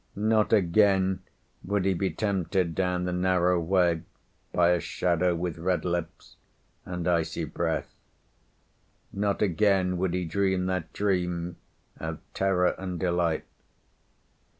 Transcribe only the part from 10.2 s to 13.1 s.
dream that dream of terror and